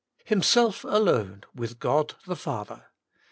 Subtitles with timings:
[0.25, 0.29] 3.
[0.29, 2.87] Himself Alone, with God the Father.